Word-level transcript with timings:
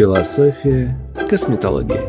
Философия 0.00 0.98
косметологии. 1.28 2.00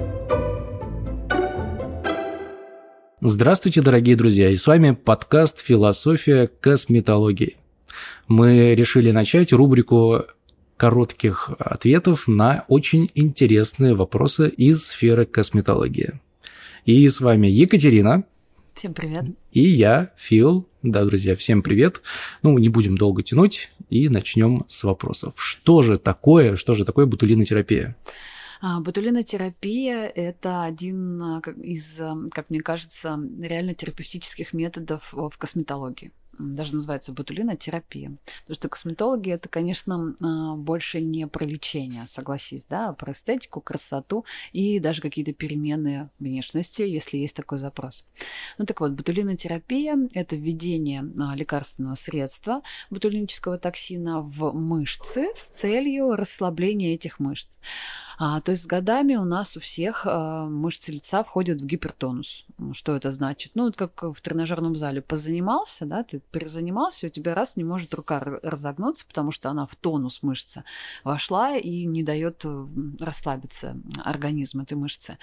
Здравствуйте, 3.20 3.82
дорогие 3.82 4.16
друзья, 4.16 4.50
и 4.50 4.56
с 4.56 4.66
вами 4.66 4.92
подкаст 4.92 5.60
«Философия 5.60 6.48
косметологии». 6.48 7.58
Мы 8.30 8.76
решили 8.76 9.12
начать 9.12 9.52
рубрику 9.52 10.24
коротких 10.78 11.52
ответов 11.60 12.30
на 12.30 12.64
очень 12.70 13.12
интересные 13.14 13.94
вопросы 13.94 14.48
из 14.48 14.88
сферы 14.88 15.26
косметологии. 15.26 16.14
И 16.86 17.06
с 17.10 17.20
вами 17.20 17.48
Екатерина. 17.48 18.24
Всем 18.82 18.96
привет. 18.96 19.26
И 19.52 19.62
я, 19.62 20.12
Фил. 20.18 20.68
Да, 20.82 21.06
друзья, 21.06 21.36
всем 21.36 21.62
привет. 21.62 22.02
Ну, 22.42 22.58
не 22.58 22.68
будем 22.68 22.98
долго 22.98 23.22
тянуть 23.22 23.70
и 23.92 24.10
начнем 24.10 24.66
с 24.68 24.84
вопросов. 24.84 25.36
Что 25.38 25.84
же 25.84 26.00
такое, 26.00 26.56
что 26.56 26.74
же 26.74 26.84
такое 26.84 27.06
ботулинотерапия? 27.06 27.96
А, 28.60 28.80
ботулинотерапия– 28.80 30.08
это 30.16 30.64
один 30.64 31.22
а, 31.22 31.42
из, 31.62 32.00
а, 32.00 32.18
как 32.32 32.50
мне 32.50 32.62
кажется, 32.62 33.20
реально 33.40 33.76
терапевтических 33.76 34.52
методов 34.52 35.14
в 35.14 35.38
косметологии 35.38 36.12
даже 36.42 36.76
называется 36.76 37.12
ботулинотерапия. 37.12 38.18
Потому 38.42 38.56
что 38.56 38.70
косметологи 38.70 39.32
это, 39.32 39.50
конечно, 39.50 40.16
а, 40.22 40.56
больше 40.56 41.02
не 41.02 41.28
про 41.28 41.46
лечение, 41.46 42.08
согласись, 42.08 42.66
да, 42.70 42.90
а 42.90 42.94
про 42.94 43.12
эстетику, 43.12 43.62
красоту 43.62 44.26
и 44.52 44.80
даже 44.80 45.02
какие-то 45.02 45.34
перемены 45.34 46.10
внешности, 46.20 46.82
если 46.82 47.18
есть 47.18 47.36
такой 47.36 47.58
запрос. 47.58 48.06
Ну 48.58 48.66
так 48.66 48.80
вот, 48.82 48.92
ботулинотерапия– 48.92 49.98
это 50.14 50.36
введение 50.36 51.04
а, 51.20 51.36
лекарственного 51.36 51.96
средства 51.96 52.62
ботулинического 52.90 53.58
токсина 53.58 54.22
в 54.22 54.52
мышцы 54.54 55.30
с 55.36 55.48
целью 55.48 56.16
расслабления 56.16 56.94
этих 56.94 57.20
мышц. 57.20 57.58
А, 58.24 58.40
то 58.40 58.52
есть 58.52 58.64
с 58.64 58.68
годами 58.68 59.16
у 59.16 59.26
нас 59.26 59.58
у 59.58 59.60
всех 59.60 60.04
а, 60.06 60.46
мышцы 60.46 60.92
лица 60.92 61.24
входят 61.24 61.60
в 61.60 61.66
гипертонус. 61.66 62.46
Что 62.72 62.96
это 62.96 63.10
значит? 63.10 63.54
Ну, 63.56 63.64
вот 63.64 63.76
как 63.76 64.04
в 64.04 64.22
тренажерном 64.22 64.76
зале 64.76 65.02
позанимался, 65.02 65.88
да, 65.88 66.04
ты 66.04 66.22
перезанимался, 66.30 67.08
у 67.08 67.10
тебя 67.10 67.34
раз 67.34 67.56
не 67.56 67.64
может 67.64 67.92
рука 67.96 68.20
разогнуться, 68.44 69.06
потому 69.08 69.32
что 69.32 69.50
она 69.50 69.66
в 69.66 69.76
тонус 69.76 70.22
мышцы 70.22 70.64
вошла 71.04 71.58
и 71.58 71.86
не 71.86 72.04
дает 72.04 72.46
расслабиться 73.00 73.76
организм 74.04 74.62
этой 74.62 74.76
мышцы. 74.76 75.18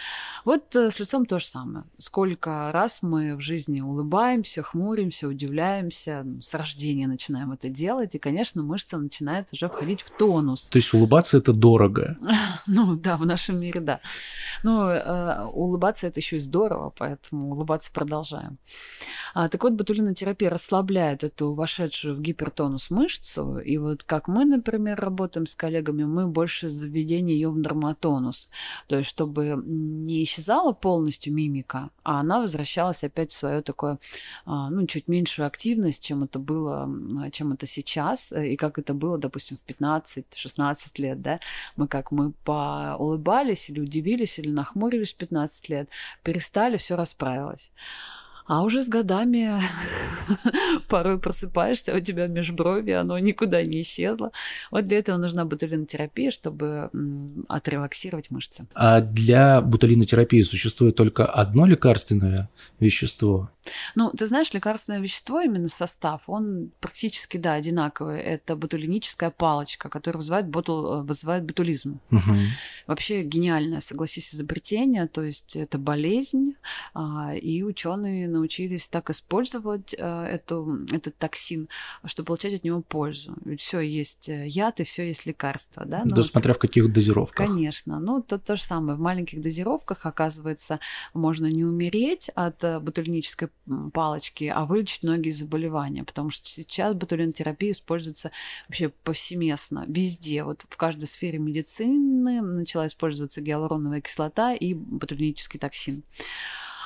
Вот 0.44 0.74
э, 0.74 0.90
с 0.90 0.98
лицом 0.98 1.24
то 1.24 1.38
же 1.38 1.46
самое. 1.46 1.84
Сколько 1.98 2.72
раз 2.72 3.02
мы 3.02 3.36
в 3.36 3.40
жизни 3.40 3.80
улыбаемся, 3.80 4.64
хмуримся, 4.64 5.28
удивляемся, 5.28 6.26
с 6.40 6.52
рождения 6.52 7.06
начинаем 7.06 7.52
это 7.52 7.68
делать, 7.68 8.16
и, 8.16 8.18
конечно, 8.18 8.64
мышца 8.64 8.98
начинает 8.98 9.52
уже 9.52 9.68
входить 9.68 10.02
в 10.02 10.10
тонус. 10.10 10.68
То 10.68 10.78
есть 10.78 10.92
улыбаться 10.92 11.36
это 11.36 11.52
дорого. 11.52 12.16
Ну, 12.66 12.87
да, 13.02 13.16
в 13.16 13.26
нашем 13.26 13.60
мире, 13.60 13.80
да. 13.80 14.00
Но 14.62 14.90
э, 14.90 15.44
улыбаться 15.46 16.06
это 16.06 16.20
еще 16.20 16.36
и 16.36 16.40
здорово, 16.40 16.92
поэтому 16.96 17.50
улыбаться 17.50 17.92
продолжаем. 17.92 18.58
А, 19.34 19.48
так 19.48 19.62
вот, 19.62 19.74
ботулинотерапия 19.74 20.50
расслабляет 20.50 21.24
эту 21.24 21.52
вошедшую 21.54 22.14
в 22.14 22.20
гипертонус 22.20 22.90
мышцу. 22.90 23.58
И 23.58 23.78
вот 23.78 24.02
как 24.02 24.28
мы, 24.28 24.44
например, 24.44 25.00
работаем 25.00 25.46
с 25.46 25.54
коллегами, 25.54 26.04
мы 26.04 26.26
больше 26.26 26.70
за 26.70 26.86
введение 26.86 27.38
ее 27.38 27.50
в 27.50 27.58
норматонус. 27.58 28.48
То 28.88 28.96
есть, 28.98 29.10
чтобы 29.10 29.62
не 29.64 30.22
исчезала 30.24 30.72
полностью 30.72 31.32
мимика, 31.32 31.90
а 32.02 32.20
она 32.20 32.40
возвращалась 32.40 33.04
опять 33.04 33.32
в 33.32 33.36
свою 33.36 33.62
такое, 33.62 33.98
а, 34.44 34.70
ну, 34.70 34.86
чуть 34.86 35.08
меньшую 35.08 35.46
активность, 35.46 36.02
чем 36.02 36.24
это 36.24 36.38
было, 36.38 36.88
чем 37.32 37.52
это 37.52 37.66
сейчас, 37.66 38.32
и 38.32 38.56
как 38.56 38.78
это 38.78 38.94
было, 38.94 39.18
допустим, 39.18 39.58
в 39.58 39.70
15-16 39.70 40.98
лет, 40.98 41.20
да, 41.20 41.40
мы 41.76 41.86
как 41.88 42.12
мы 42.12 42.32
по 42.44 42.77
улыбались 42.98 43.70
или 43.70 43.80
удивились, 43.80 44.38
или 44.38 44.50
нахмурились 44.50 45.14
в 45.14 45.16
15 45.16 45.68
лет, 45.68 45.88
перестали, 46.22 46.76
все 46.76 46.96
расправилось. 46.96 47.72
А 48.48 48.62
уже 48.62 48.82
с 48.82 48.88
годами 48.88 49.62
порой 50.88 51.20
просыпаешься, 51.20 51.94
у 51.94 52.00
тебя 52.00 52.26
межброви, 52.28 52.92
оно 52.92 53.18
никуда 53.18 53.62
не 53.62 53.82
исчезло. 53.82 54.32
Вот 54.70 54.86
для 54.86 54.98
этого 54.98 55.18
нужна 55.18 55.44
ботулинотерапия, 55.44 56.30
чтобы 56.30 56.90
отрелаксировать 57.46 58.30
мышцы. 58.30 58.66
А 58.74 59.02
для 59.02 59.60
ботулинотерапии 59.60 60.40
существует 60.40 60.96
только 60.96 61.26
одно 61.26 61.66
лекарственное 61.66 62.48
вещество? 62.80 63.50
Ну, 63.94 64.10
ты 64.10 64.26
знаешь, 64.26 64.52
лекарственное 64.52 65.00
вещество, 65.00 65.40
именно 65.40 65.68
состав, 65.68 66.22
он 66.26 66.70
практически, 66.80 67.36
да, 67.36 67.54
одинаковый. 67.54 68.20
Это 68.20 68.56
ботулиническая 68.56 69.30
палочка, 69.30 69.88
которая 69.88 70.18
вызывает, 70.18 70.48
ботул, 70.48 71.02
вызывает 71.02 71.44
ботулизм. 71.44 72.00
Угу. 72.10 72.34
Вообще 72.86 73.22
гениальное, 73.22 73.80
согласись, 73.80 74.34
изобретение. 74.34 75.06
То 75.06 75.22
есть 75.22 75.56
это 75.56 75.78
болезнь, 75.78 76.54
а, 76.94 77.34
и 77.34 77.62
ученые 77.62 78.28
научились 78.38 78.88
так 78.88 79.10
использовать 79.10 79.94
э, 79.96 80.24
эту, 80.24 80.86
этот 80.90 81.16
токсин, 81.18 81.68
чтобы 82.04 82.28
получать 82.28 82.54
от 82.54 82.64
него 82.64 82.80
пользу. 82.80 83.34
Ведь 83.44 83.60
все 83.60 83.80
есть 83.80 84.28
э, 84.28 84.46
яд 84.46 84.80
и 84.80 84.84
все 84.84 85.06
есть 85.06 85.26
лекарство, 85.26 85.84
да? 85.84 86.02
Но 86.04 86.16
да, 86.16 86.22
смотря 86.22 86.54
в 86.54 86.58
каких 86.58 86.92
дозировках. 86.92 87.46
Конечно. 87.46 88.00
Ну, 88.00 88.22
то, 88.22 88.38
то 88.38 88.56
же 88.56 88.62
самое. 88.62 88.96
В 88.96 89.00
маленьких 89.00 89.40
дозировках, 89.40 90.06
оказывается, 90.06 90.80
можно 91.14 91.46
не 91.46 91.64
умереть 91.64 92.30
от 92.34 92.62
э, 92.64 92.80
ботулинической 92.80 93.48
палочки, 93.92 94.52
а 94.54 94.64
вылечить 94.64 95.02
многие 95.02 95.30
заболевания, 95.30 96.04
потому 96.04 96.30
что 96.30 96.48
сейчас 96.48 96.94
ботулинотерапия 96.94 97.72
используется 97.72 98.30
вообще 98.68 98.88
повсеместно, 98.88 99.84
везде. 99.88 100.44
Вот 100.44 100.64
в 100.68 100.76
каждой 100.76 101.06
сфере 101.06 101.38
медицины 101.38 102.40
начала 102.40 102.86
использоваться 102.86 103.40
гиалуроновая 103.40 104.00
кислота 104.00 104.54
и 104.54 104.74
ботулинический 104.74 105.58
токсин 105.58 106.04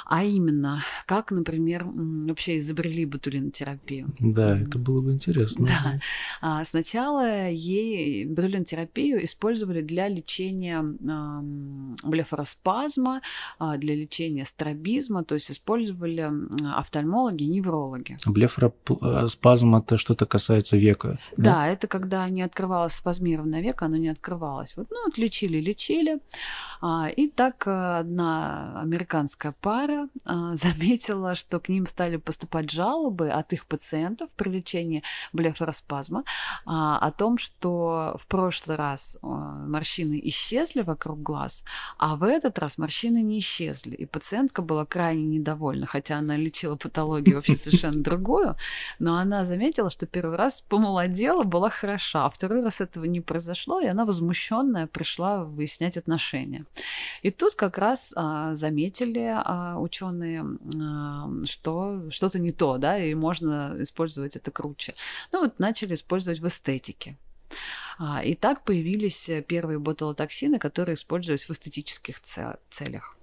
а 0.06 0.24
именно, 0.24 0.82
как, 1.06 1.30
например, 1.30 1.84
вообще 1.84 2.58
изобрели 2.58 3.04
ботулинотерапию. 3.06 4.12
Да, 4.20 4.58
это 4.58 4.78
было 4.78 5.00
бы 5.00 5.12
интересно. 5.12 5.66
Да. 5.66 5.98
А, 6.40 6.64
сначала 6.64 7.48
ей 7.48 8.24
ботулинотерапию 8.26 9.24
использовали 9.24 9.82
для 9.82 10.08
лечения 10.08 10.82
блефороспазма, 12.02 13.22
а, 13.58 13.76
для 13.76 13.94
лечения 13.94 14.44
стробизма, 14.44 15.24
то 15.24 15.34
есть 15.34 15.50
использовали 15.50 16.30
офтальмологи, 16.76 17.44
неврологи. 17.44 18.16
Блефороспазм 18.26 19.76
это 19.76 19.96
что-то 19.96 20.26
касается 20.26 20.76
века. 20.76 21.18
Да? 21.36 21.52
да, 21.52 21.68
это 21.68 21.86
когда 21.86 22.28
не 22.28 22.42
открывалось 22.42 22.94
спазмированное 22.94 23.60
веко, 23.60 23.86
оно 23.86 23.96
не 23.96 24.08
открывалось. 24.08 24.76
Вот, 24.76 24.88
ну, 24.90 25.04
вот 25.06 25.18
лечили, 25.18 25.58
лечили. 25.58 26.18
А, 26.80 27.08
и 27.08 27.28
так 27.28 27.66
э, 27.66 27.98
одна 27.98 28.80
американская 28.80 29.54
пара 29.60 29.91
а, 30.24 30.56
заметила, 30.56 31.34
что 31.34 31.60
к 31.60 31.68
ним 31.68 31.86
стали 31.86 32.16
поступать 32.16 32.70
жалобы 32.70 33.30
от 33.30 33.52
их 33.52 33.66
пациентов 33.66 34.30
при 34.36 34.50
лечении 34.50 35.02
блефороспазма 35.32 36.24
а, 36.64 36.98
о 36.98 37.10
том, 37.10 37.38
что 37.38 38.16
в 38.20 38.26
прошлый 38.26 38.76
раз 38.76 39.18
а, 39.22 39.26
морщины 39.26 40.20
исчезли 40.24 40.82
вокруг 40.82 41.22
глаз, 41.22 41.64
а 41.98 42.16
в 42.16 42.24
этот 42.24 42.58
раз 42.58 42.78
морщины 42.78 43.22
не 43.22 43.38
исчезли. 43.38 43.94
И 43.94 44.06
пациентка 44.06 44.62
была 44.62 44.84
крайне 44.84 45.24
недовольна, 45.24 45.86
хотя 45.86 46.18
она 46.18 46.36
лечила 46.36 46.76
патологию 46.76 47.36
вообще 47.36 47.56
совершенно 47.56 48.02
другую, 48.02 48.56
но 48.98 49.16
она 49.16 49.44
заметила, 49.44 49.90
что 49.90 50.06
первый 50.06 50.36
раз 50.36 50.60
помолодела, 50.60 51.42
была 51.44 51.70
хороша, 51.70 52.26
а 52.26 52.30
второй 52.30 52.62
раз 52.62 52.80
этого 52.80 53.04
не 53.04 53.20
произошло, 53.20 53.80
и 53.80 53.86
она 53.86 54.04
возмущенная 54.04 54.86
пришла 54.86 55.44
выяснять 55.44 55.96
отношения. 55.96 56.64
И 57.22 57.30
тут 57.30 57.54
как 57.54 57.78
раз 57.78 58.12
заметили 58.52 59.34
ученые, 59.82 60.44
что 61.46 62.10
что-то 62.10 62.38
не 62.38 62.52
то, 62.52 62.78
да, 62.78 62.98
и 62.98 63.14
можно 63.14 63.76
использовать 63.78 64.36
это 64.36 64.50
круче. 64.50 64.94
Ну 65.32 65.40
вот 65.40 65.58
начали 65.58 65.94
использовать 65.94 66.40
в 66.40 66.46
эстетике. 66.46 67.18
А, 67.98 68.22
и 68.24 68.34
так 68.34 68.64
появились 68.64 69.30
первые 69.46 69.78
ботулотоксины, 69.78 70.58
которые 70.58 70.94
используются 70.94 71.46
в 71.46 71.50
эстетических 71.50 72.20
целях. 72.20 73.16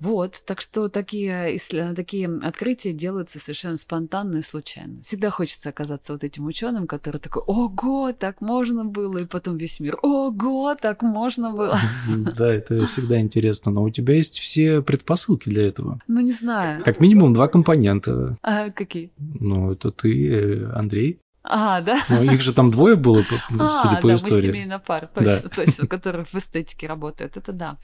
Вот, 0.00 0.42
так 0.46 0.60
что 0.60 0.88
такие, 0.88 1.58
такие 1.94 2.28
открытия 2.42 2.92
делаются 2.92 3.38
совершенно 3.38 3.76
спонтанно 3.76 4.38
и 4.38 4.42
случайно. 4.42 5.00
Всегда 5.02 5.30
хочется 5.30 5.70
оказаться 5.70 6.12
вот 6.12 6.24
этим 6.24 6.46
ученым, 6.46 6.86
который 6.86 7.18
такой, 7.18 7.42
ого, 7.46 8.12
так 8.12 8.40
можно 8.40 8.84
было, 8.84 9.18
и 9.18 9.26
потом 9.26 9.56
весь 9.56 9.80
мир, 9.80 9.98
ого, 10.02 10.74
так 10.74 11.02
можно 11.02 11.52
было. 11.52 11.78
Да, 12.36 12.52
это 12.52 12.86
всегда 12.86 13.20
интересно, 13.20 13.70
но 13.72 13.82
у 13.82 13.90
тебя 13.90 14.14
есть 14.14 14.38
все 14.38 14.82
предпосылки 14.82 15.48
для 15.48 15.66
этого. 15.68 16.00
Ну, 16.06 16.20
не 16.20 16.32
знаю. 16.32 16.84
Как 16.84 17.00
минимум 17.00 17.32
два 17.32 17.48
компонента. 17.48 18.36
А 18.42 18.70
какие? 18.70 19.10
Ну, 19.18 19.72
это 19.72 19.90
ты, 19.90 20.30
э, 20.30 20.70
Андрей. 20.72 21.20
А, 21.48 21.80
да? 21.80 22.04
Ну, 22.08 22.22
их 22.24 22.40
же 22.40 22.52
там 22.52 22.70
двое 22.70 22.96
было, 22.96 23.24
а, 23.58 23.82
судя 23.82 23.98
а, 23.98 24.00
по 24.00 24.08
да, 24.08 24.14
истории. 24.14 24.34
мы 24.34 24.52
семейная 24.52 24.78
пара, 24.78 25.06
точно, 25.06 25.42
да. 25.42 25.48
точно, 25.48 25.86
которая 25.86 26.24
в 26.24 26.34
эстетике 26.34 26.86
работает, 26.86 27.36
это 27.36 27.52
да. 27.52 27.76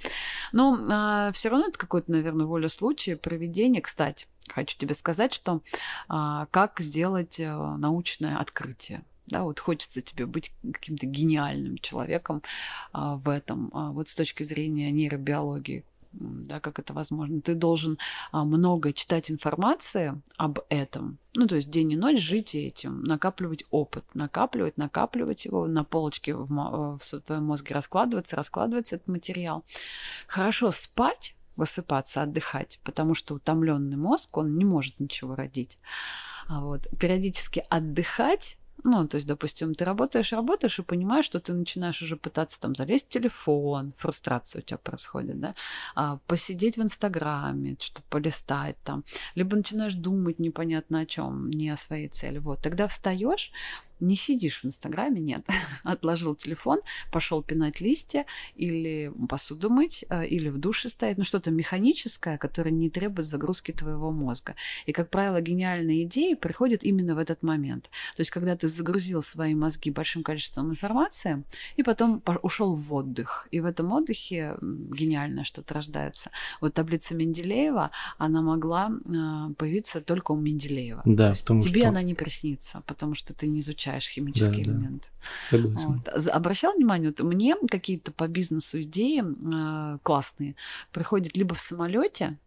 Но 0.52 0.78
а, 0.90 1.32
все 1.32 1.48
равно 1.48 1.68
это 1.68 1.78
какой-то, 1.78 2.10
наверное, 2.10 2.46
воля 2.46 2.68
случая, 2.68 3.16
проведение. 3.16 3.80
Кстати, 3.80 4.26
хочу 4.48 4.76
тебе 4.76 4.94
сказать, 4.94 5.32
что 5.32 5.60
а, 6.08 6.46
как 6.50 6.80
сделать 6.80 7.40
а, 7.40 7.76
научное 7.76 8.36
открытие 8.38 9.02
да, 9.26 9.44
вот 9.44 9.60
хочется 9.60 10.00
тебе 10.00 10.26
быть 10.26 10.52
каким-то 10.72 11.06
гениальным 11.06 11.78
человеком 11.78 12.42
а, 12.92 13.16
в 13.16 13.28
этом, 13.28 13.70
а, 13.72 13.90
вот 13.90 14.08
с 14.08 14.14
точки 14.14 14.42
зрения 14.42 14.90
нейробиологии, 14.90 15.84
да, 16.12 16.60
как 16.60 16.78
это 16.78 16.92
возможно. 16.92 17.40
Ты 17.40 17.54
должен 17.54 17.98
а, 18.30 18.44
много 18.44 18.92
читать 18.92 19.30
информации 19.30 20.20
об 20.36 20.60
этом, 20.68 21.18
ну, 21.34 21.46
то 21.46 21.56
есть 21.56 21.70
день 21.70 21.92
и 21.92 21.96
ночь 21.96 22.20
жить 22.20 22.54
этим, 22.54 23.02
накапливать 23.02 23.64
опыт, 23.70 24.04
накапливать, 24.14 24.76
накапливать 24.76 25.44
его 25.44 25.66
на 25.66 25.84
полочке 25.84 26.34
в, 26.34 26.46
в, 26.46 26.98
в 26.98 27.20
твоем 27.20 27.44
мозге, 27.44 27.74
раскладываться, 27.74 28.36
раскладываться 28.36 28.96
этот 28.96 29.08
материал. 29.08 29.64
Хорошо 30.26 30.70
спать, 30.70 31.34
высыпаться, 31.56 32.22
отдыхать, 32.22 32.80
потому 32.84 33.14
что 33.14 33.34
утомленный 33.34 33.96
мозг, 33.96 34.36
он 34.36 34.56
не 34.56 34.64
может 34.64 35.00
ничего 35.00 35.34
родить. 35.34 35.78
А 36.48 36.60
вот 36.60 36.88
периодически 36.98 37.64
отдыхать 37.68 38.58
ну, 38.84 39.06
то 39.06 39.16
есть, 39.16 39.26
допустим, 39.26 39.74
ты 39.74 39.84
работаешь, 39.84 40.32
работаешь 40.32 40.78
и 40.78 40.82
понимаешь, 40.82 41.24
что 41.24 41.38
ты 41.38 41.52
начинаешь 41.52 42.02
уже 42.02 42.16
пытаться 42.16 42.60
там 42.60 42.74
залезть 42.74 43.06
в 43.06 43.10
телефон, 43.10 43.92
фрустрация 43.96 44.60
у 44.60 44.62
тебя 44.62 44.78
происходит, 44.78 45.40
да, 45.40 45.54
а, 45.94 46.18
посидеть 46.26 46.76
в 46.76 46.82
Инстаграме, 46.82 47.76
что-то 47.78 48.02
полистать 48.08 48.76
там, 48.84 49.04
либо 49.36 49.56
начинаешь 49.56 49.94
думать 49.94 50.38
непонятно 50.38 51.00
о 51.00 51.06
чем, 51.06 51.50
не 51.50 51.70
о 51.70 51.76
своей 51.76 52.08
цели. 52.08 52.38
Вот, 52.38 52.60
тогда 52.60 52.88
встаешь, 52.88 53.52
не 54.02 54.16
сидишь 54.16 54.62
в 54.62 54.66
Инстаграме, 54.66 55.20
нет. 55.20 55.46
Отложил 55.84 56.34
телефон, 56.34 56.80
пошел 57.10 57.42
пинать 57.42 57.80
листья 57.80 58.26
или 58.56 59.12
посуду 59.28 59.70
мыть, 59.70 60.04
э, 60.08 60.26
или 60.26 60.48
в 60.48 60.58
душе 60.58 60.88
стоять. 60.88 61.18
Ну, 61.18 61.24
что-то 61.24 61.50
механическое, 61.50 62.36
которое 62.36 62.70
не 62.70 62.90
требует 62.90 63.26
загрузки 63.26 63.72
твоего 63.72 64.10
мозга. 64.10 64.54
И, 64.86 64.92
как 64.92 65.08
правило, 65.08 65.40
гениальные 65.40 66.02
идеи 66.02 66.34
приходят 66.34 66.82
именно 66.82 67.14
в 67.14 67.18
этот 67.18 67.42
момент. 67.42 67.84
То 68.16 68.20
есть, 68.20 68.30
когда 68.30 68.56
ты 68.56 68.68
загрузил 68.68 69.22
свои 69.22 69.54
мозги 69.54 69.90
большим 69.90 70.22
количеством 70.22 70.70
информации, 70.70 71.44
и 71.76 71.82
потом 71.82 72.22
ушел 72.42 72.74
в 72.74 72.92
отдых. 72.92 73.48
И 73.50 73.60
в 73.60 73.64
этом 73.64 73.92
отдыхе 73.92 74.56
гениальное 74.60 75.44
что-то 75.44 75.74
рождается. 75.74 76.30
Вот 76.60 76.74
таблица 76.74 77.14
Менделеева, 77.14 77.90
она 78.18 78.42
могла 78.42 78.90
э, 78.90 79.54
появиться 79.54 80.00
только 80.00 80.32
у 80.32 80.36
Менделеева. 80.36 81.02
Да, 81.04 81.26
То 81.26 81.54
есть 81.54 81.68
тебе 81.68 81.82
что... 81.82 81.88
она 81.88 82.02
не 82.02 82.14
приснится, 82.14 82.82
потому 82.86 83.14
что 83.14 83.34
ты 83.34 83.46
не 83.46 83.60
изучаешь 83.60 83.91
изучаешь 83.92 84.08
химические 84.08 84.64
да, 84.64 84.72
элементы. 84.72 85.08
Да. 85.10 85.58
Согласен. 85.58 86.02
Вот. 86.04 86.28
Обращал 86.28 86.74
внимание, 86.74 87.10
вот 87.10 87.20
мне 87.20 87.56
какие-то 87.70 88.12
по 88.12 88.28
бизнесу 88.28 88.82
идеи 88.82 89.22
э, 89.22 89.98
классные 90.02 90.56
приходят 90.92 91.36
либо 91.36 91.54
в 91.54 91.60
самолете, 91.60 92.38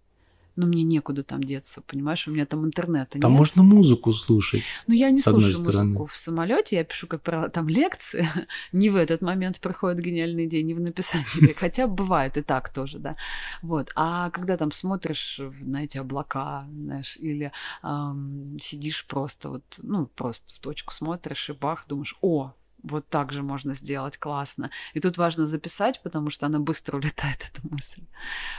но 0.56 0.68
мне 0.68 0.84
некуда 0.84 1.24
там 1.24 1.44
деться, 1.44 1.82
понимаешь, 1.82 2.28
у 2.28 2.32
меня 2.32 2.46
там 2.46 2.66
интернета 2.66 3.20
там 3.20 3.32
нет. 3.32 3.38
можно 3.38 3.64
музыку 3.64 4.12
слушать. 4.12 4.64
Ну, 4.88 4.94
я 4.94 5.12
не 5.12 5.20
слушаю 5.20 5.62
музыку 5.62 6.06
в 6.06 6.16
самолете, 6.16 6.78
я 6.78 6.84
пишу, 6.84 7.08
как 7.08 7.22
правило, 7.22 7.50
там 7.50 7.68
лекции. 7.68 8.28
не 8.72 8.90
в 8.90 8.96
этот 8.96 9.22
момент 9.22 9.60
приходят 9.60 10.00
гениальные 10.00 10.48
идеи, 10.48 10.62
не 10.62 10.74
в 10.74 10.80
написании, 10.80 11.54
хотя 11.58 11.88
бывает 11.88 12.38
и 12.38 12.42
так 12.42 12.70
тоже, 12.74 13.00
да. 13.00 13.16
Вот. 13.62 13.92
А 13.96 14.30
когда 14.30 14.58
там 14.58 14.72
смотришь 14.72 15.40
на 15.62 15.84
эти 15.84 15.98
облака, 15.98 16.68
знаешь, 16.72 17.18
или 17.18 17.52
эм, 17.84 18.58
сидишь 18.62 19.06
просто 19.06 19.50
вот, 19.50 19.64
ну, 19.82 20.08
просто 20.08 20.54
в 20.54 20.60
точку 20.60 20.94
смотришь 20.94 21.50
и 21.50 21.54
бах, 21.54 21.86
думаешь, 21.88 22.16
о, 22.22 22.54
вот 22.86 23.08
так 23.10 23.32
же 23.32 23.44
можно 23.44 23.74
сделать 23.74 24.18
классно. 24.18 24.70
И 24.94 25.00
тут 25.00 25.18
важно 25.18 25.46
записать, 25.46 26.02
потому 26.04 26.30
что 26.30 26.46
она 26.46 26.60
быстро 26.60 26.98
улетает, 26.98 27.52
эта 27.52 27.68
мысль. 27.68 28.04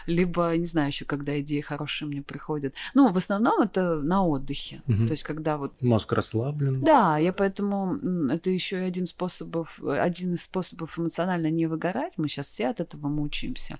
Либо, 0.06 0.56
не 0.56 0.66
знаю 0.66 0.88
еще, 0.88 1.04
когда 1.04 1.38
идеи 1.40 1.60
хорошие 1.60 2.08
мне 2.08 2.22
приходят. 2.22 2.74
Ну, 2.94 3.10
в 3.12 3.16
основном 3.16 3.62
это 3.62 3.96
на 3.96 4.24
отдыхе. 4.24 4.82
Угу. 4.88 5.06
То 5.06 5.12
есть, 5.12 5.22
когда 5.22 5.56
вот... 5.56 5.82
Мозг 5.82 6.12
расслаблен. 6.12 6.82
Да, 6.82 7.18
я 7.18 7.32
поэтому... 7.32 7.98
Это 8.30 8.50
еще 8.50 8.76
один, 8.78 9.06
способов, 9.06 9.80
один 9.82 10.34
из 10.34 10.42
способов 10.42 10.98
эмоционально 10.98 11.50
не 11.50 11.66
выгорать. 11.66 12.14
Мы 12.16 12.28
сейчас 12.28 12.46
все 12.46 12.68
от 12.68 12.80
этого 12.80 13.08
мучаемся. 13.08 13.78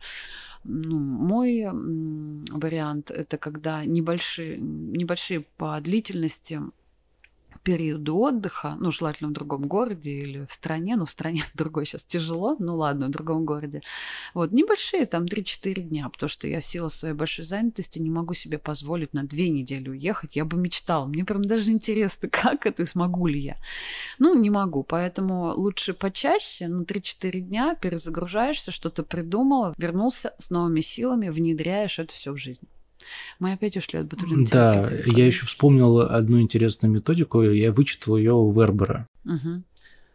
Ну, 0.69 0.99
мой 0.99 1.65
вариант 2.51 3.11
это 3.11 3.39
когда 3.39 3.85
небольшие, 3.85 4.59
небольшие 4.59 5.43
по 5.57 5.81
длительности 5.81 6.61
периоду 7.63 8.17
отдыха, 8.17 8.77
ну, 8.79 8.91
желательно 8.91 9.31
в 9.31 9.33
другом 9.33 9.67
городе 9.67 10.11
или 10.11 10.47
в 10.47 10.53
стране, 10.53 10.97
ну, 10.97 11.07
в 11.07 11.11
стране 11.11 11.43
в 11.43 11.55
другой 11.57 11.87
сейчас 11.87 12.05
тяжело, 12.05 12.57
ну, 12.59 12.77
ладно, 12.77 13.07
в 13.07 13.11
другом 13.11 13.45
городе. 13.45 13.83
Вот, 14.35 14.53
небольшие, 14.53 15.07
там, 15.07 15.25
3-4 15.25 15.81
дня, 15.81 16.09
потому 16.09 16.29
что 16.29 16.49
я 16.49 16.61
в 16.61 16.65
своей 16.65 17.15
большой 17.15 17.45
занятости 17.45 17.99
не 17.99 18.11
могу 18.11 18.35
себе 18.35 18.59
позволить 18.59 19.15
на 19.15 19.25
две 19.25 19.49
недели 19.49 19.89
уехать. 19.89 20.37
Я 20.37 20.45
бы 20.45 20.57
мечтала. 20.57 21.07
Мне 21.07 21.25
прям 21.25 21.45
даже 21.45 21.71
интересно, 21.77 22.29
как 22.29 22.67
это, 22.67 22.87
смогу 22.87 23.27
ли 23.27 23.41
я. 23.41 23.57
Ну, 24.19 24.35
не 24.35 24.51
могу, 24.51 24.83
поэтому 24.83 25.53
лучше 25.55 25.93
почаще, 25.95 26.69
ну, 26.69 26.83
3-4 26.83 27.41
дня 27.41 27.75
перезагружаешься, 27.75 28.71
что-то 28.71 29.03
придумала, 29.03 29.75
вернулся 29.79 30.35
с 30.39 30.51
новыми 30.51 30.81
силами, 30.81 31.29
внедряешь 31.29 31.99
это 31.99 32.13
все 32.13 32.33
в 32.33 32.37
жизнь. 32.37 32.67
Мы 33.39 33.53
опять 33.53 33.77
ушли 33.77 34.01
от 34.01 34.09
ботулинотерапии. 34.09 35.03
Да, 35.05 35.13
я 35.13 35.27
еще 35.27 35.47
вспомнил 35.47 36.01
одну 36.01 36.41
интересную 36.41 36.93
методику, 36.93 37.43
я 37.43 37.73
вычитал 37.73 38.17
ее 38.17 38.33
у 38.33 38.51
Вербера. 38.51 39.09
Угу. 39.25 39.63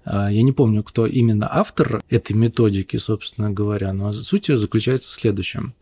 Я 0.05 0.41
не 0.41 0.51
помню, 0.51 0.83
кто 0.83 1.05
именно 1.05 1.47
автор 1.51 2.01
этой 2.09 2.33
методики, 2.33 2.97
собственно 2.97 3.51
говоря, 3.51 3.93
но 3.93 4.11
суть 4.11 4.49
ее 4.49 4.57
заключается 4.57 5.09
в 5.09 5.13
следующем. 5.13 5.75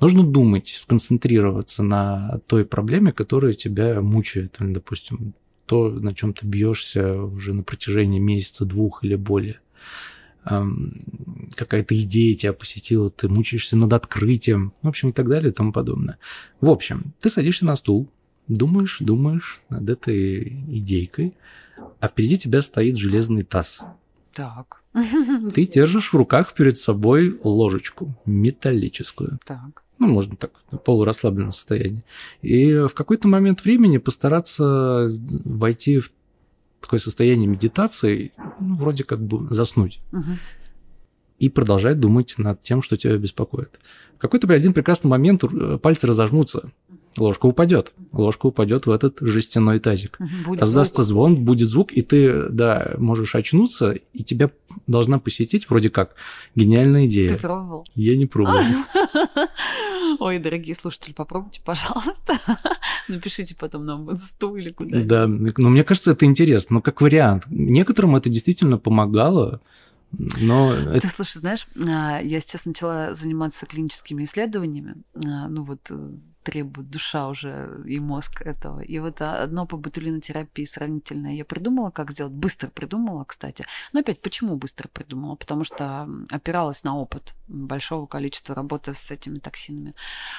Нужно 0.00 0.22
думать, 0.22 0.68
сконцентрироваться 0.78 1.82
на 1.82 2.40
той 2.46 2.64
проблеме, 2.64 3.12
которая 3.12 3.52
тебя 3.52 4.00
мучает. 4.00 4.56
Допустим, 4.58 5.34
то, 5.66 5.90
на 5.90 6.14
чем 6.14 6.32
ты 6.32 6.46
бьешься 6.46 7.20
уже 7.20 7.52
на 7.52 7.62
протяжении 7.62 8.18
месяца, 8.18 8.64
двух 8.64 9.04
или 9.04 9.16
более 9.16 9.60
какая-то 11.54 12.00
идея 12.02 12.34
тебя 12.34 12.52
посетила, 12.52 13.10
ты 13.10 13.28
мучаешься 13.28 13.76
над 13.76 13.92
открытием, 13.92 14.72
в 14.82 14.88
общем, 14.88 15.10
и 15.10 15.12
так 15.12 15.28
далее 15.28 15.50
и 15.50 15.54
тому 15.54 15.72
подобное. 15.72 16.18
В 16.60 16.70
общем, 16.70 17.14
ты 17.20 17.30
садишься 17.30 17.66
на 17.66 17.76
стул, 17.76 18.08
думаешь, 18.46 18.98
думаешь 19.00 19.60
над 19.68 19.88
этой 19.88 20.48
идейкой, 20.68 21.34
а 22.00 22.08
впереди 22.08 22.38
тебя 22.38 22.62
стоит 22.62 22.96
железный 22.96 23.42
таз. 23.42 23.80
Так. 24.32 24.82
Ты 25.54 25.66
держишь 25.66 26.12
в 26.12 26.16
руках 26.16 26.54
перед 26.54 26.76
собой 26.76 27.38
ложечку 27.42 28.14
металлическую. 28.24 29.38
Так. 29.44 29.82
Ну, 29.98 30.06
можно 30.06 30.36
так, 30.36 30.52
в 30.70 30.76
полурасслабленном 30.76 31.52
состоянии. 31.52 32.04
И 32.40 32.72
в 32.72 32.94
какой-то 32.94 33.26
момент 33.26 33.64
времени 33.64 33.98
постараться 33.98 35.08
войти 35.44 35.98
в 35.98 36.12
такое 36.80 37.00
состояние 37.00 37.48
медитации, 37.48 38.32
ну, 38.60 38.76
вроде 38.76 39.04
как 39.04 39.20
бы 39.20 39.52
заснуть. 39.52 40.00
Угу. 40.12 40.38
И 41.38 41.48
продолжать 41.48 42.00
думать 42.00 42.34
над 42.38 42.60
тем, 42.60 42.82
что 42.82 42.96
тебя 42.96 43.16
беспокоит. 43.16 43.78
В 44.16 44.20
какой-то 44.20 44.52
один 44.52 44.72
прекрасный 44.72 45.08
момент 45.08 45.44
э, 45.44 45.78
пальцы 45.78 46.06
разожмутся, 46.06 46.72
ложка 47.16 47.46
упадет. 47.46 47.92
Ложка 48.12 48.46
упадет 48.46 48.86
в 48.86 48.90
этот 48.90 49.18
жестяной 49.20 49.78
тазик. 49.80 50.18
Будет 50.44 50.60
Раздастся 50.60 51.02
звук. 51.02 51.28
звон, 51.28 51.44
будет 51.44 51.68
звук, 51.68 51.92
и 51.92 52.02
ты, 52.02 52.48
да, 52.48 52.94
можешь 52.98 53.34
очнуться, 53.34 53.92
и 53.92 54.24
тебя 54.24 54.50
должна 54.86 55.18
посетить 55.18 55.68
вроде 55.68 55.90
как 55.90 56.14
гениальная 56.54 57.06
идея. 57.06 57.28
Ты 57.28 57.36
пробовал? 57.36 57.84
Я 57.94 58.16
не 58.16 58.26
пробовал. 58.26 58.60
Ой, 60.20 60.38
дорогие 60.38 60.74
слушатели, 60.74 61.12
попробуйте, 61.12 61.60
пожалуйста. 61.64 62.38
Напишите 63.08 63.54
потом 63.54 63.84
нам 63.84 64.06
в 64.06 64.12
инсту 64.12 64.56
или 64.56 64.70
куда 64.70 65.00
Да, 65.02 65.26
но 65.26 65.70
мне 65.70 65.84
кажется, 65.84 66.12
это 66.12 66.24
интересно, 66.26 66.74
но 66.74 66.82
как 66.82 67.00
вариант. 67.00 67.44
Некоторым 67.48 68.16
это 68.16 68.28
действительно 68.28 68.78
помогало, 68.78 69.60
но 70.12 70.74
Ты 70.74 70.98
это... 70.98 71.08
слушай, 71.08 71.38
знаешь, 71.38 71.66
а, 71.76 72.20
я 72.20 72.40
сейчас 72.40 72.64
начала 72.64 73.14
заниматься 73.14 73.66
клиническими 73.66 74.24
исследованиями, 74.24 74.96
а, 75.14 75.48
ну 75.48 75.64
вот 75.64 75.80
э, 75.90 76.10
требует 76.42 76.90
душа 76.90 77.28
уже 77.28 77.82
и 77.86 77.98
мозг 78.00 78.42
этого. 78.42 78.80
И 78.80 78.98
вот 78.98 79.20
одно 79.20 79.66
по 79.66 79.76
ботулинотерапии 79.76 80.64
сравнительное 80.64 81.32
я 81.32 81.44
придумала, 81.44 81.90
как 81.90 82.10
сделать. 82.12 82.32
Быстро 82.32 82.68
придумала, 82.68 83.24
кстати. 83.24 83.64
Но 83.92 84.00
опять, 84.00 84.20
почему 84.20 84.56
быстро 84.56 84.88
придумала? 84.88 85.34
Потому 85.34 85.64
что 85.64 86.08
опиралась 86.30 86.84
на 86.84 86.96
опыт 86.96 87.34
большого 87.48 88.06
количества 88.06 88.54
работы 88.54 88.94
с 88.94 89.10
этими 89.10 89.38
токсинами. 89.38 89.94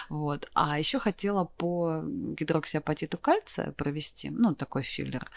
Вот. 0.10 0.50
А 0.54 0.80
еще 0.80 1.00
хотела 1.00 1.46
по 1.46 2.04
гидроксиапатиту 2.06 3.18
кальция 3.18 3.72
провести, 3.72 4.30
ну, 4.30 4.56
такой 4.56 4.84
филлер. 4.84 5.30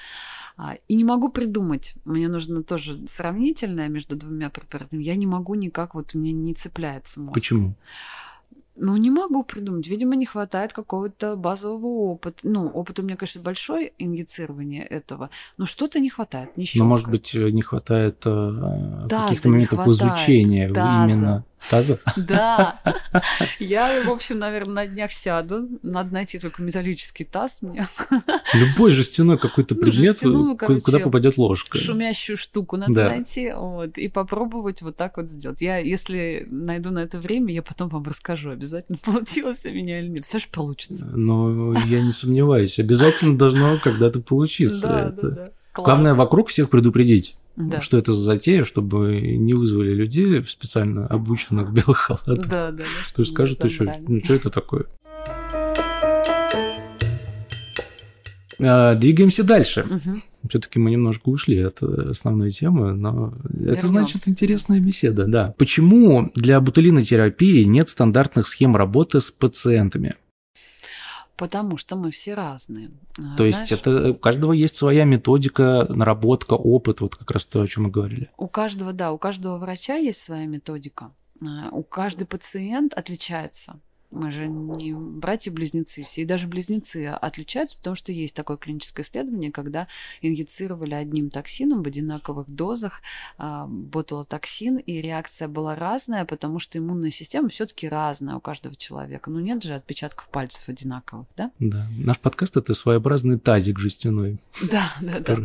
А, 0.56 0.76
и 0.88 0.94
не 0.94 1.04
могу 1.04 1.28
придумать. 1.28 1.94
Мне 2.04 2.28
нужно 2.28 2.62
тоже 2.62 3.06
сравнительное 3.08 3.88
между 3.88 4.16
двумя 4.16 4.50
препаратами. 4.50 5.02
Я 5.02 5.16
не 5.16 5.26
могу 5.26 5.54
никак, 5.54 5.94
вот 5.94 6.14
мне 6.14 6.32
не 6.32 6.54
цепляется 6.54 7.20
мозг. 7.20 7.34
Почему? 7.34 7.74
Ну, 8.74 8.96
не 8.96 9.10
могу 9.10 9.44
придумать. 9.44 9.86
Видимо, 9.86 10.16
не 10.16 10.24
хватает 10.24 10.72
какого-то 10.72 11.36
базового 11.36 12.12
опыта. 12.12 12.38
Ну, 12.42 12.68
опыт 12.68 12.98
у 12.98 13.02
меня, 13.02 13.16
конечно, 13.16 13.42
большой, 13.42 13.92
инъецирование 13.98 14.84
этого, 14.84 15.28
но 15.58 15.66
что-то 15.66 16.00
не 16.00 16.08
хватает, 16.08 16.56
не 16.56 16.66
Ну, 16.74 16.84
может 16.84 17.10
быть, 17.10 17.34
не 17.34 17.62
хватает 17.62 18.22
э, 18.24 19.06
каких-то 19.10 19.48
моментов 19.50 19.80
хватает, 19.80 20.12
изучения 20.12 20.72
таза. 20.72 21.14
именно. 21.14 21.44
Таза? 21.70 21.98
Да. 22.16 22.80
Я, 23.58 24.02
в 24.04 24.10
общем, 24.10 24.38
наверное, 24.38 24.74
на 24.74 24.86
днях 24.86 25.12
сяду. 25.12 25.68
Надо 25.82 26.12
найти 26.12 26.38
только 26.38 26.62
металлический 26.62 27.24
таз 27.24 27.62
мне. 27.62 27.86
Любой 28.54 28.90
жестяной 28.90 29.38
какой-то 29.38 29.74
Ну, 29.74 29.80
предмет, 29.80 30.18
ку- 30.20 30.56
короче, 30.56 30.80
куда 30.80 30.98
попадет 30.98 31.38
ложка. 31.38 31.78
Шумящую 31.78 32.36
штуку 32.36 32.76
надо 32.76 32.92
Да. 32.94 33.08
найти 33.10 33.52
вот, 33.54 33.96
и 33.98 34.08
попробовать 34.08 34.82
вот 34.82 34.96
так 34.96 35.16
вот 35.16 35.28
сделать. 35.28 35.62
Я, 35.62 35.78
если 35.78 36.46
найду 36.50 36.90
на 36.90 37.00
это 37.00 37.18
время, 37.18 37.52
я 37.54 37.62
потом 37.62 37.88
вам 37.88 38.02
расскажу 38.04 38.50
обязательно, 38.50 38.98
получилось 39.04 39.64
у 39.66 39.70
меня 39.70 39.98
или 40.00 40.08
нет. 40.08 40.24
Все 40.24 40.38
же 40.38 40.46
получится. 40.50 41.04
Но 41.06 41.74
я 41.86 42.00
не 42.02 42.12
сомневаюсь, 42.12 42.78
обязательно 42.78 43.38
должно 43.38 43.78
когда-то 43.82 44.20
получиться. 44.20 44.86
Да, 44.88 45.08
Это- 45.08 45.28
да, 45.30 45.36
да. 45.44 45.50
Класс. 45.72 45.86
Главное 45.86 46.12
вокруг 46.14 46.48
всех 46.50 46.68
предупредить, 46.68 47.36
Да. 47.56 47.80
что 47.80 47.98
это 47.98 48.14
за 48.14 48.22
затея, 48.22 48.64
чтобы 48.64 49.20
не 49.20 49.54
вызвали 49.54 49.92
людей 49.92 50.42
специально 50.46 51.06
обученных 51.06 51.68
в 51.68 51.72
белых 51.72 51.98
халатах. 51.98 52.46
Да, 52.48 52.70
да, 52.72 52.84
чтобы 53.08 53.26
скажет 53.26 53.62
не 53.62 53.68
еще, 53.70 53.92
ну 54.08 54.20
что 54.24 54.34
это 54.34 54.50
такое? 54.50 54.86
А, 58.64 58.94
Двигаемся 58.94 59.44
дальше. 59.44 59.84
Мгм. 59.84 60.22
Все-таки 60.48 60.78
мы 60.78 60.90
немножко 60.90 61.28
ушли 61.28 61.58
от 61.60 61.82
основной 61.82 62.50
темы, 62.50 62.94
но 62.94 63.32
это 63.44 63.58
Вернёмся. 63.58 63.88
значит 63.88 64.28
интересная 64.28 64.80
беседа, 64.80 65.26
да. 65.26 65.54
Почему 65.56 66.32
для 66.34 66.60
бутулинотерапии 66.60 67.62
нет 67.64 67.88
стандартных 67.88 68.48
схем 68.48 68.76
работы 68.76 69.20
с 69.20 69.30
пациентами? 69.30 70.14
Потому 71.36 71.76
что 71.76 71.96
мы 71.96 72.10
все 72.10 72.34
разные. 72.34 72.90
А, 73.18 73.36
То 73.36 73.44
есть 73.44 73.66
знаешь, 73.66 73.72
это 73.72 74.10
у 74.10 74.14
каждого 74.14 74.52
есть 74.52 74.76
своя 74.76 75.04
методика, 75.04 75.86
наработка, 75.88 76.54
опыт, 76.54 77.00
вот 77.00 77.16
как 77.16 77.30
раз 77.30 77.44
то, 77.44 77.62
о 77.62 77.66
чем 77.66 77.84
мы 77.84 77.90
говорили. 77.90 78.30
У 78.36 78.48
каждого, 78.48 78.92
да, 78.92 79.12
у 79.12 79.18
каждого 79.18 79.58
врача 79.58 79.96
есть 79.96 80.20
своя 80.20 80.46
методика. 80.46 81.12
А, 81.42 81.70
У 81.70 81.82
каждый 81.82 82.26
пациент 82.26 82.94
отличается. 82.94 83.80
Мы 84.12 84.30
же 84.30 84.46
не 84.46 84.92
братья-близнецы 84.92 86.04
все, 86.04 86.22
и 86.22 86.24
даже 86.24 86.46
близнецы 86.46 87.06
отличаются, 87.06 87.76
потому 87.78 87.96
что 87.96 88.12
есть 88.12 88.36
такое 88.36 88.56
клиническое 88.58 89.04
исследование, 89.04 89.50
когда 89.50 89.88
инъецировали 90.20 90.94
одним 90.94 91.30
токсином 91.30 91.82
в 91.82 91.86
одинаковых 91.86 92.48
дозах 92.48 93.00
а, 93.38 93.66
ботулотоксин, 93.66 94.76
и 94.76 95.00
реакция 95.00 95.48
была 95.48 95.74
разная, 95.74 96.24
потому 96.24 96.58
что 96.58 96.78
иммунная 96.78 97.10
система 97.10 97.48
все-таки 97.48 97.88
разная 97.88 98.36
у 98.36 98.40
каждого 98.40 98.76
человека. 98.76 99.30
Ну 99.30 99.40
нет 99.40 99.62
же 99.62 99.74
отпечатков 99.74 100.28
пальцев 100.28 100.68
одинаковых, 100.68 101.26
да? 101.36 101.50
Да. 101.58 101.86
Наш 101.96 102.18
подкаст 102.18 102.56
это 102.56 102.74
своеобразный 102.74 103.38
тазик 103.38 103.78
жестяной, 103.78 104.38
Да, 104.70 104.92
да, 105.00 105.20
да. 105.20 105.36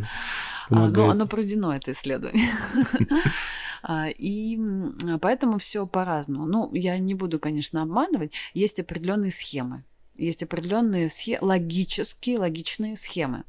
А, 0.70 0.70
помогает. 0.70 1.12
оно 1.12 1.28
проведено, 1.28 1.74
это 1.74 1.94
исследование. 1.94 2.50
А, 3.90 4.10
И 4.10 4.58
м, 4.58 4.98
поэтому 5.22 5.60
все 5.60 5.88
по-разному. 5.88 6.46
Ну, 6.46 6.70
я 6.74 6.98
не 6.98 7.14
буду, 7.16 7.40
конечно, 7.40 7.82
обманывать. 7.82 8.34
Есть 8.54 8.82
определенные 8.82 9.32
схемы. 9.32 9.84
Есть 10.18 10.44
определенные 10.44 11.08
схе- 11.08 11.38
логические, 11.40 12.38
логичные 12.40 12.98
схемы. 12.98 13.44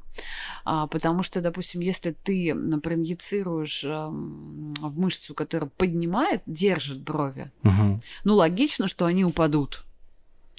А, 0.65 0.87
Потому 0.87 1.23
что, 1.25 1.41
допустим, 1.41 1.81
если 1.81 2.13
ты 2.13 2.55
проинъецируешь 2.81 3.83
эм, 3.85 4.71
в 4.81 4.99
мышцу, 5.01 5.35
которая 5.35 5.71
поднимает, 5.77 6.43
держит 6.47 7.01
брови, 7.03 7.51
Мгм. 7.63 8.01
ну, 8.25 8.35
логично, 8.37 8.87
что 8.87 9.07
они 9.07 9.25
упадут. 9.25 9.85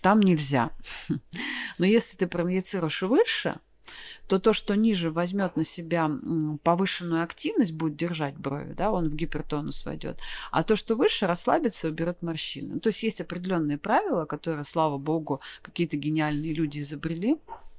Там 0.01 0.19
нельзя. 0.19 0.71
Но 1.77 1.85
если 1.85 2.17
ты 2.17 2.27
проинъецируешь 2.27 3.01
выше, 3.03 3.59
то 4.29 4.39
то, 4.39 4.53
что 4.53 4.75
ниже 4.75 5.09
возьмет 5.09 5.57
на 5.57 5.63
себя 5.63 6.09
повышенную 6.63 7.23
активность, 7.23 7.73
будет 7.73 7.95
держать 7.95 8.37
брови, 8.37 8.73
да, 8.73 8.91
он 8.91 9.09
в 9.09 9.15
гипертонус 9.15 9.83
войдет. 9.85 10.19
А 10.51 10.63
то, 10.63 10.75
что 10.75 10.95
выше, 10.95 11.25
расслабится 11.25 11.87
и 11.87 11.91
уберет 11.91 12.21
морщины. 12.21 12.79
То 12.79 12.89
есть 12.89 13.01
есть 13.01 13.21
определенные 13.21 13.79
правила, 13.79 14.25
которые, 14.25 14.63
слава 14.65 14.99
богу, 14.99 15.41
какие-то 15.63 15.97
гениальные 15.97 16.53
люди 16.53 16.79
изобрели 16.79 17.37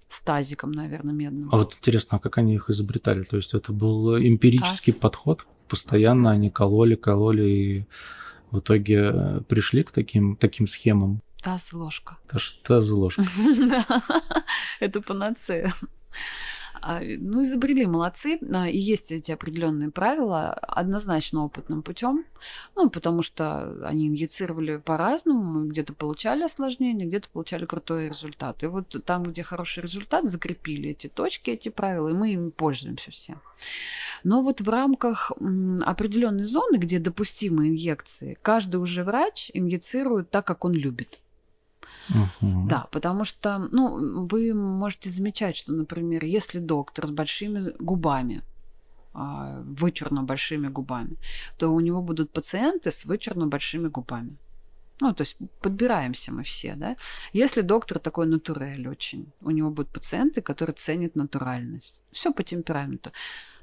с 0.08 0.20
тазиком, 0.22 0.72
наверное, 0.72 1.14
медным. 1.14 1.48
А 1.52 1.56
вот 1.56 1.76
интересно, 1.76 2.18
а 2.18 2.20
как 2.20 2.38
они 2.38 2.56
их 2.56 2.68
изобретали? 2.68 3.22
То 3.22 3.36
есть 3.36 3.54
это 3.54 3.72
был 3.72 4.18
эмпирический 4.18 4.92
Таз. 4.92 5.00
подход? 5.00 5.46
Постоянно 5.68 6.32
они 6.32 6.50
кололи, 6.50 6.96
кололи 6.96 7.48
и 7.48 7.86
в 8.50 8.58
итоге 8.58 9.12
э, 9.14 9.40
пришли 9.48 9.84
к 9.84 9.92
таким, 9.92 10.34
таким 10.34 10.66
схемам. 10.66 11.22
Таз 11.44 11.72
и 11.72 11.76
ложка. 11.76 12.18
Таз, 12.28 12.58
таз 12.64 12.88
и 12.88 12.92
ложка. 12.92 13.22
Да, 13.70 13.86
Это 14.80 15.00
панацея. 15.00 15.72
А, 16.82 17.00
Ну, 17.02 17.42
изобрели, 17.42 17.86
молодцы. 17.86 18.38
А, 18.52 18.68
И 18.68 18.78
есть 18.78 19.12
эти 19.12 19.32
определенные 19.32 19.90
правила 19.90 20.52
однозначно 20.52 21.44
опытным 21.44 21.82
путем. 21.82 22.24
Ну, 22.74 22.88
потому 22.90 23.22
что 23.22 23.86
они 23.86 24.08
инъецировали 24.08 24.78
по-разному, 24.78 25.66
где-то 25.66 25.92
получали 25.92 26.44
осложнения, 26.44 27.06
где-то 27.06 27.28
получали 27.28 27.66
крутой 27.66 28.08
результат. 28.08 28.62
И 28.62 28.66
вот 28.66 28.96
там, 29.04 29.24
где 29.24 29.42
хороший 29.42 29.82
результат, 29.82 30.24
закрепили 30.24 30.90
эти 30.90 31.08
точки, 31.08 31.50
эти 31.50 31.68
правила, 31.68 32.08
и 32.08 32.14
мы 32.14 32.32
ими 32.32 32.50
пользуемся 32.50 33.10
все. 33.10 33.36
Но 34.24 34.42
вот 34.42 34.60
в 34.60 34.68
рамках 34.68 35.32
определенной 35.84 36.44
зоны, 36.44 36.76
где 36.76 36.98
допустимы 36.98 37.68
инъекции, 37.68 38.38
каждый 38.42 38.76
уже 38.76 39.04
врач 39.04 39.50
инъецирует 39.54 40.30
так, 40.30 40.46
как 40.46 40.64
он 40.64 40.72
любит. 40.72 41.20
Мгм. 42.10 42.66
Да, 42.66 42.86
потому 42.90 43.24
что, 43.24 43.58
ну, 43.58 44.26
вы 44.26 44.54
можете 44.54 45.10
замечать, 45.10 45.56
что, 45.56 45.72
например, 45.72 46.24
если 46.24 46.58
доктор 46.58 47.06
с 47.06 47.10
большими 47.10 47.72
губами, 47.78 48.42
а, 49.12 49.62
вычурно 49.64 50.22
большими 50.22 50.68
губами, 50.68 51.16
то 51.58 51.68
у 51.68 51.80
него 51.80 52.02
будут 52.02 52.30
пациенты 52.30 52.90
с 52.90 53.04
вычурно 53.04 53.46
большими 53.46 53.88
губами. 53.88 54.36
Ну, 55.00 55.14
то 55.14 55.22
есть 55.22 55.36
подбираемся 55.60 56.32
мы 56.32 56.42
все, 56.42 56.74
да. 56.76 56.96
Если 57.32 57.62
доктор 57.62 57.98
такой 57.98 58.26
натурель 58.26 58.88
очень, 58.88 59.32
у 59.40 59.50
него 59.50 59.70
будут 59.70 59.88
пациенты, 59.92 60.42
которые 60.42 60.74
ценят 60.74 61.16
натуральность. 61.16 62.02
Все 62.12 62.32
по 62.32 62.42
темпераменту. 62.42 63.10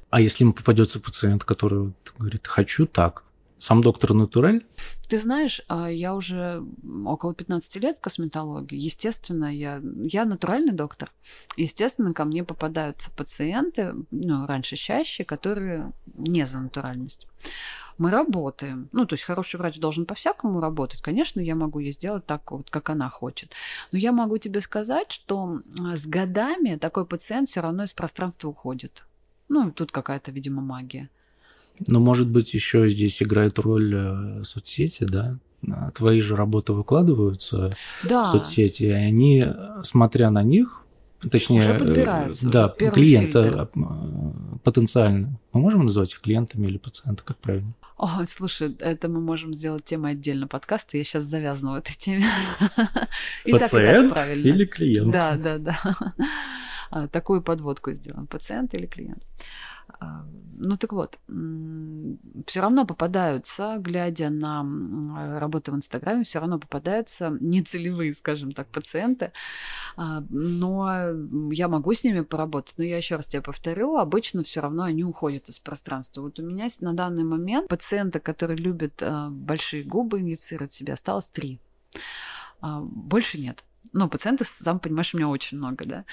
А 0.09 0.19
если 0.19 0.43
ему 0.43 0.53
попадется 0.53 0.99
пациент, 0.99 1.43
который 1.43 1.93
говорит, 2.17 2.47
хочу 2.47 2.87
так, 2.87 3.23
сам 3.59 3.81
доктор 3.81 4.13
натураль? 4.13 4.63
Ты 5.07 5.17
знаешь, 5.19 5.61
а, 5.67 5.89
я 5.89 6.13
уже 6.15 6.63
около 7.05 7.33
15 7.33 7.81
лет 7.81 7.97
в 7.97 8.01
косметологии. 8.01 8.77
Естественно, 8.77 9.45
я, 9.45 9.81
я 10.01 10.25
натуральный 10.25 10.73
доктор. 10.73 11.11
Естественно, 11.55 12.13
ко 12.13 12.25
мне 12.25 12.43
попадаются 12.43 13.09
пациенты, 13.11 13.93
ну, 14.11 14.45
раньше 14.45 14.75
чаще, 14.75 15.23
которые 15.23 15.91
не 16.13 16.45
за 16.45 16.59
натуральность. 16.59 17.27
Мы 17.97 18.11
работаем. 18.11 18.89
Ну, 18.91 19.05
то 19.05 19.13
есть 19.13 19.23
хороший 19.23 19.57
врач 19.57 19.79
должен 19.79 20.05
по-всякому 20.05 20.59
работать. 20.59 21.01
Конечно, 21.01 21.39
я 21.39 21.55
могу 21.55 21.79
ей 21.79 21.91
сделать 21.91 22.25
так, 22.25 22.51
вот, 22.51 22.69
как 22.69 22.89
она 22.89 23.09
хочет. 23.09 23.53
Но 23.91 23.97
я 23.97 24.11
могу 24.11 24.37
тебе 24.37 24.61
сказать, 24.61 25.11
что 25.11 25.61
а, 25.79 25.97
с 25.97 26.05
годами 26.05 26.75
такой 26.75 27.05
пациент 27.07 27.49
все 27.49 27.61
равно 27.61 27.83
из 27.83 27.93
пространства 27.93 28.49
уходит. 28.49 29.03
Ну, 29.49 29.71
тут 29.71 29.91
какая-то, 29.91 30.31
видимо, 30.31 30.61
магия. 30.61 31.09
Но, 31.85 31.99
может 31.99 32.29
быть, 32.29 32.53
еще 32.53 32.87
здесь 32.87 33.21
играет 33.21 33.59
роль 33.59 33.93
э, 33.95 34.43
соцсети, 34.43 35.03
да? 35.03 35.37
А 35.69 35.91
Твои 35.91 36.21
же 36.21 36.35
работы 36.35 36.73
выкладываются 36.73 37.71
Да. 38.03 38.23
в 38.23 38.27
соцсети, 38.27 38.83
и 38.83 38.89
они, 38.89 39.45
смотря 39.83 40.29
на 40.31 40.43
них, 40.43 40.83
точнее, 41.29 41.59
Уже 41.59 41.71
э, 41.71 41.79
подбираются, 41.79 42.49
да, 42.49 42.67
уже 42.79 42.91
клиента 42.91 43.69
э, 43.73 43.79
потенциально. 44.63 45.37
Мы 45.53 45.61
можем 45.61 45.83
называть 45.83 46.13
их 46.13 46.21
клиентами 46.21 46.67
или 46.67 46.77
пациента, 46.77 47.23
как 47.23 47.37
правильно? 47.37 47.73
Ой, 47.97 48.27
слушай, 48.27 48.75
это 48.79 49.09
мы 49.09 49.19
можем 49.19 49.53
сделать 49.53 49.83
темой 49.83 50.11
отдельно 50.11 50.47
подкаста. 50.47 50.97
Я 50.97 51.03
сейчас 51.03 51.23
завязана 51.23 51.71
в 51.71 51.75
этой 51.75 51.95
теме. 51.95 52.25
И 52.65 52.69
так, 52.69 53.09
и 53.45 53.51
так 53.51 53.61
Пациент 53.61 54.17
или 54.45 54.65
клиент? 54.65 55.11
Да, 55.11 55.35
да, 55.35 55.57
да. 55.57 55.79
А, 56.89 57.07
Такую 57.07 57.41
подводку 57.41 57.91
сделаем. 57.91 58.27
Пациент 58.27 58.73
или 58.75 58.85
клиент. 58.85 59.23
А, 60.57 60.63
Ну 60.63 60.77
так 60.77 60.93
вот, 60.93 61.19
все 62.45 62.61
равно 62.61 62.85
попадаются, 62.85 63.77
глядя 63.79 64.29
на 64.29 64.61
м, 64.61 65.37
работы 65.39 65.71
в 65.71 65.75
Инстаграме, 65.75 66.23
все 66.23 66.39
равно 66.39 66.59
попадаются 66.59 67.35
нецелевые, 67.39 68.13
скажем 68.13 68.51
так, 68.51 68.67
пациенты. 68.67 69.31
А, 69.95 70.23
Но 70.29 71.09
я 71.51 71.67
могу 71.67 71.93
с 71.93 72.03
ними 72.03 72.21
поработать, 72.21 72.75
но 72.77 72.83
я 72.83 72.97
еще 72.97 73.15
раз 73.15 73.27
тебе 73.27 73.41
повторю, 73.41 73.97
обычно 73.97 74.43
все 74.43 74.61
равно 74.61 74.83
они 74.83 75.03
уходят 75.03 75.49
из 75.49 75.59
пространства. 75.59 76.21
Вот 76.21 76.39
у 76.39 76.43
меня 76.43 76.67
на 76.81 76.93
данный 76.93 77.23
момент 77.23 77.67
пациента, 77.67 78.19
который 78.19 78.55
любит 78.55 79.01
а, 79.01 79.29
большие 79.29 79.83
губы 79.83 80.19
инъецировать 80.19 80.73
себе, 80.73 80.93
осталось 80.93 81.27
три. 81.27 81.59
А, 82.61 82.81
Больше 82.81 83.39
нет. 83.39 83.63
Ну, 83.93 84.09
пациентов, 84.09 84.47
сам 84.47 84.79
понимаешь, 84.79 85.13
у 85.13 85.17
меня 85.17 85.29
очень 85.29 85.57
много, 85.57 85.85
да. 85.85 86.05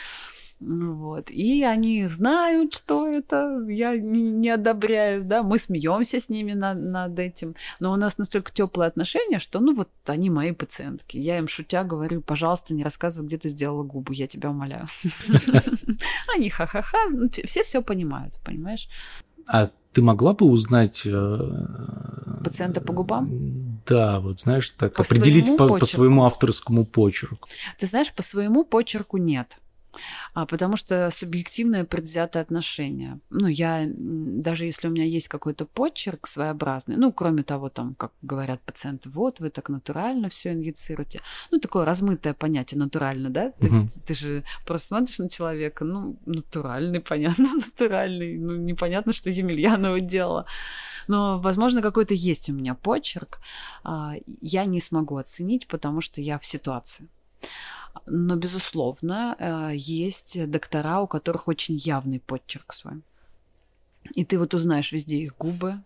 Ну 0.61 0.95
Вот. 0.95 1.31
И 1.31 1.63
они 1.63 2.07
знают, 2.07 2.75
что 2.75 3.09
это 3.09 3.65
я 3.69 3.97
не, 3.97 4.31
не 4.31 4.51
одобряю, 4.51 5.25
да, 5.25 5.43
мы 5.43 5.59
смеемся 5.59 6.21
с 6.21 6.29
ними 6.29 6.53
над, 6.53 6.79
над 6.79 7.19
этим, 7.19 7.55
но 7.81 7.93
у 7.93 7.97
нас 7.97 8.19
настолько 8.19 8.53
теплые 8.53 8.89
отношения, 8.89 9.39
что, 9.39 9.61
ну, 9.61 9.75
вот 9.75 9.89
они 10.07 10.31
мои 10.31 10.53
пациентки. 10.53 11.17
Я 11.19 11.39
им 11.39 11.49
шутя 11.49 11.85
говорю, 11.85 12.23
пожалуйста, 12.23 12.75
не 12.75 12.85
рассказывай, 12.85 13.27
где 13.27 13.39
ты 13.39 13.49
сделала 13.49 13.83
губы, 13.83 14.15
я 14.15 14.27
тебя 14.27 14.51
умоляю. 14.51 14.87
Они 16.35 16.51
ха-ха-ха, 16.51 17.09
ну, 17.11 17.29
все 17.45 17.63
все 17.63 17.83
понимают, 17.83 18.39
понимаешь? 18.45 18.89
А 19.47 19.71
ты 19.93 20.03
могла 20.03 20.33
бы 20.33 20.47
узнать... 20.47 21.03
э, 21.05 21.39
Пациента 22.43 22.81
по 22.81 22.93
губам? 22.93 23.81
Да, 23.87 24.21
вот 24.21 24.41
знаешь, 24.41 24.69
так 24.71 24.95
По 24.95 25.03
определить 25.03 25.47
своему 25.47 25.79
по, 25.79 25.87
своему 25.87 26.25
авторскому 26.25 26.85
почерку. 26.85 27.49
Ты 27.79 27.87
знаешь, 27.87 28.13
по 28.13 28.23
своему 28.23 28.65
почерку 28.65 29.19
нет. 29.19 29.59
А, 30.35 30.47
потому 30.47 30.77
что 30.77 31.11
субъективное 31.11 31.85
предвзятое 31.85 32.43
отношение. 32.43 33.21
Ну, 33.31 33.47
я, 33.47 33.85
даже 33.89 34.65
если 34.65 34.89
у 34.89 34.91
меня 34.91 35.05
есть 35.05 35.29
какой-то 35.29 35.65
почерк 35.67 36.27
своеобразный, 36.27 36.97
ну, 36.97 37.13
кроме 37.13 37.43
того, 37.43 37.69
там, 37.69 37.95
как 37.95 38.13
говорят 38.23 38.61
пациенты, 38.63 39.09
вот, 39.11 39.41
вы 39.41 39.51
так 39.51 39.69
натурально 39.69 40.29
все 40.29 40.53
инъецируете. 40.53 41.21
Ну, 41.51 41.59
такое 41.61 41.85
размытое 41.85 42.35
понятие 42.35 42.79
натурально, 42.79 43.31
да? 43.31 43.51
То 43.51 43.67
Мгм. 43.67 43.83
есть 43.85 44.05
ты 44.05 44.15
же 44.15 44.45
просто 44.67 44.89
смотришь 44.89 45.19
на 45.19 45.29
человека, 45.29 45.85
ну, 45.85 46.17
натуральный, 46.27 47.01
понятно, 47.01 47.49
натуральный. 47.55 48.37
Ну, 48.39 48.57
непонятно, 48.57 49.13
что 49.13 49.31
Емельянова 49.31 50.01
делала. 50.01 50.47
Но, 51.09 51.39
возможно, 51.39 51.83
какой-то 51.83 52.15
есть 52.15 52.49
у 52.49 52.53
меня 52.53 52.75
почерк. 52.75 53.39
а, 53.85 54.15
Я 54.41 54.65
не 54.65 54.81
смогу 54.81 55.17
оценить, 55.17 55.67
потому 55.67 56.01
что 56.01 56.21
я 56.21 56.39
в 56.39 56.47
ситуации. 56.47 57.09
Но, 58.07 58.37
безусловно, 58.37 59.37
э, 59.39 59.71
есть 59.75 60.51
доктора, 60.51 61.01
у 61.01 61.07
которых 61.07 61.49
очень 61.49 61.77
явный 61.77 62.21
почерк 62.21 62.73
свой. 62.73 63.03
И 64.15 64.25
ты 64.25 64.39
вот 64.39 64.55
узнаешь 64.55 64.93
везде 64.93 65.17
их 65.17 65.37
губы, 65.37 65.83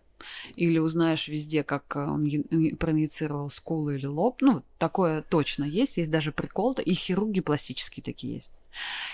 или 0.55 0.79
узнаешь 0.79 1.27
везде, 1.27 1.63
как 1.63 1.95
э, 1.95 1.99
он 1.99 2.23
е- 2.23 2.75
проиницировал 2.75 3.49
скулы 3.49 3.95
или 3.95 4.05
лоб. 4.05 4.41
Ну, 4.41 4.63
такое 4.77 5.21
точно 5.21 5.63
есть. 5.63 5.97
Есть 5.97 6.11
даже 6.11 6.31
прикол. 6.31 6.73
И 6.73 6.93
хирурги 6.93 7.41
пластические 7.41 8.03
такие 8.03 8.35
есть. 8.35 8.53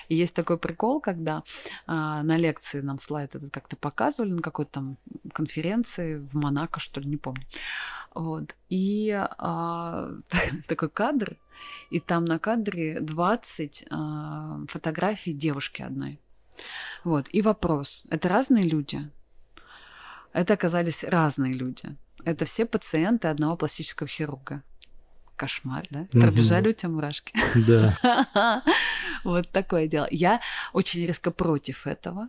И 0.10 0.16
есть 0.16 0.36
такой 0.36 0.58
прикол, 0.58 1.00
когда 1.00 1.44
а, 1.88 2.24
на 2.24 2.38
лекции 2.38 2.82
нам 2.82 3.00
слайд 3.00 3.36
этот 3.36 3.52
как-то 3.54 3.76
показывали, 3.76 4.32
на 4.32 4.42
какой-то 4.42 4.72
там 4.72 4.98
конференции 5.34 6.18
в 6.18 6.36
Монако, 6.36 6.80
что 6.80 7.02
ли, 7.02 7.08
не 7.08 7.18
помню. 7.18 7.46
Вот. 8.14 8.56
И 8.70 9.12
а, 9.12 10.12
такой 10.68 10.90
кадр, 10.90 11.38
и 11.90 12.00
там 12.00 12.26
на 12.26 12.40
кадре 12.40 13.00
20 13.00 13.88
а, 13.90 14.60
фотографий 14.70 15.34
девушки 15.34 15.82
одной. 15.82 16.20
Вот. 17.04 17.28
И 17.32 17.42
вопрос. 17.42 18.06
Это 18.10 18.30
разные 18.30 18.64
люди? 18.64 19.10
Это 20.36 20.54
оказались 20.54 21.04
разные 21.04 21.54
люди. 21.54 21.96
Это 22.25 22.46
все 22.46 22.65
пациенты 22.65 23.27
одного 23.30 23.56
пластического 23.56 24.08
хирурга. 24.10 24.62
Кошмар, 25.36 25.86
да? 25.89 26.08
Мгм. 26.12 26.22
Пробежали 26.22 26.70
у 26.70 26.74
тебя 26.74 26.89
мурашки? 26.89 27.34
Да. 27.68 28.63
Вот 29.24 29.50
такое 29.50 29.88
дело. 29.88 30.08
Я 30.12 30.39
очень 30.74 31.06
резко 31.06 31.32
против 31.32 31.88
этого. 31.88 32.27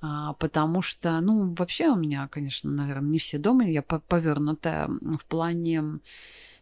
а, 0.00 0.34
Потому 0.34 0.80
что, 0.82 1.20
ну, 1.20 1.54
вообще 1.58 1.88
у 1.88 1.96
меня, 1.96 2.28
конечно, 2.28 2.70
наверное, 2.70 3.10
не 3.10 3.18
все 3.18 3.38
дома, 3.38 3.64
я 3.68 3.82
по- 3.82 3.98
повернутая 4.00 4.86
в 4.86 5.24
плане 5.26 5.82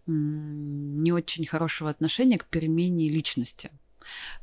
не 0.06 1.12
очень 1.12 1.44
хорошего 1.46 1.90
отношения 1.90 2.38
к 2.38 2.46
перемене 2.46 3.08
личности. 3.08 3.70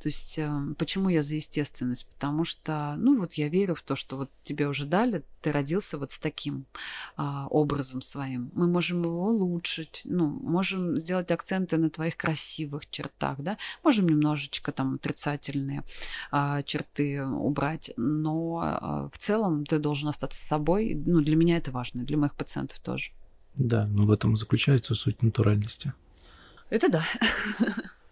То 0.02 0.08
есть, 0.08 0.38
э, 0.38 0.52
почему 0.78 1.10
я 1.10 1.22
за 1.22 1.36
естественность? 1.36 2.08
Потому 2.14 2.46
что, 2.46 2.96
ну, 2.98 3.20
вот 3.20 3.34
я 3.34 3.50
верю 3.50 3.76
в 3.76 3.82
то, 3.82 3.96
что 3.96 4.18
вот 4.18 4.30
тебе 4.44 4.68
уже 4.68 4.86
дали, 4.86 5.24
ты 5.44 5.52
родился 5.52 5.98
вот 5.98 6.12
с 6.12 6.20
таким 6.20 6.66
а, 7.18 7.48
образом 7.48 8.02
своим. 8.02 8.50
Мы 8.54 8.66
можем 8.68 9.04
его 9.04 9.28
улучшить, 9.28 10.02
ну, 10.06 10.28
можем 10.28 10.98
сделать 11.00 11.32
акценты 11.32 11.78
на 11.78 11.90
твоих 11.90 12.16
красивых 12.16 12.90
чертах, 12.90 13.42
да, 13.42 13.58
можем 13.84 14.08
немножечко 14.08 14.72
там 14.72 14.96
отрицательные 14.96 15.84
а, 16.32 16.64
черты 16.64 17.26
убрать, 17.26 17.92
но 17.98 18.60
а, 18.64 19.10
в 19.12 19.18
целом 19.18 19.66
ты 19.66 19.80
должен 19.80 20.08
остаться 20.08 20.42
собой. 20.42 20.96
Ну, 20.96 21.22
для 21.22 21.36
меня 21.36 21.58
это 21.58 21.72
важно, 21.72 22.04
для 22.04 22.18
моих 22.18 22.36
пациентов 22.36 22.80
тоже. 22.80 23.12
Да, 23.56 23.86
но 23.86 24.06
в 24.06 24.12
этом 24.12 24.34
и 24.34 24.38
заключается 24.38 24.96
суть 24.96 25.22
натуральности. 25.22 25.94
Это 26.70 26.90
да. 26.90 27.06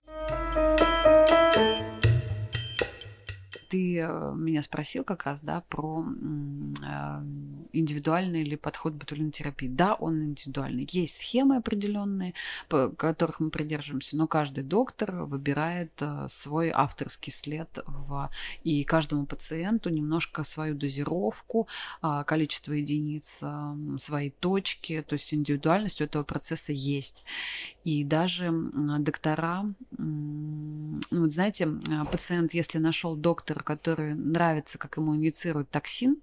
Ты 3.71 3.99
э, 3.99 4.33
меня 4.35 4.61
спросил 4.63 5.05
как 5.05 5.23
раз, 5.23 5.41
да, 5.41 5.63
про 5.69 6.03
э, 6.05 7.23
индивидуальный 7.71 8.43
ли 8.43 8.57
подход 8.57 8.93
ботулинной 8.95 9.31
терапии. 9.31 9.69
Да, 9.69 9.93
он 9.93 10.21
индивидуальный. 10.23 10.85
Есть 10.91 11.19
схемы 11.19 11.55
определенные, 11.55 12.33
по 12.67 12.89
которых 12.89 13.39
мы 13.39 13.49
придерживаемся, 13.49 14.17
но 14.17 14.27
каждый 14.27 14.65
доктор 14.65 15.23
выбирает 15.23 15.93
э, 16.01 16.25
свой 16.27 16.69
авторский 16.69 17.31
след 17.31 17.79
в, 17.87 18.29
и 18.65 18.83
каждому 18.83 19.25
пациенту 19.25 19.89
немножко 19.89 20.43
свою 20.43 20.75
дозировку, 20.75 21.69
а, 22.01 22.25
количество 22.25 22.73
единиц, 22.73 23.39
а, 23.41 23.77
свои 23.97 24.31
точки, 24.31 25.01
то 25.07 25.13
есть 25.13 25.33
индивидуальность 25.33 26.01
у 26.01 26.03
этого 26.03 26.23
процесса 26.23 26.73
есть. 26.73 27.23
И 27.85 28.03
даже 28.03 28.51
доктора, 28.99 29.65
ну 29.97 30.99
вот 31.11 31.31
знаете, 31.31 31.69
а, 31.89 32.05
пациент, 32.05 32.53
если 32.53 32.77
нашел 32.77 33.15
доктора, 33.61 33.63
который 33.63 34.13
нравится, 34.13 34.77
как 34.77 34.97
ему 34.97 35.15
инъецируют 35.15 35.69
токсин, 35.69 36.17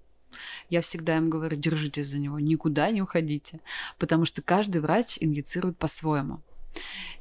я 0.70 0.80
всегда 0.82 1.16
им 1.16 1.30
говорю, 1.30 1.56
держитесь 1.56 2.08
за 2.08 2.18
него, 2.18 2.38
никуда 2.38 2.90
не 2.90 3.02
уходите, 3.02 3.60
потому 3.98 4.26
что 4.26 4.42
каждый 4.42 4.80
врач 4.80 5.18
инъецирует 5.20 5.78
по-своему. 5.78 6.40